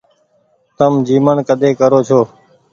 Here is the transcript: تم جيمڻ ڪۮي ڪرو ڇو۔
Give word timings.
تم 0.77 0.93
جيمڻ 1.07 1.35
ڪۮي 1.47 1.71
ڪرو 1.79 1.99
ڇو۔ 2.07 2.19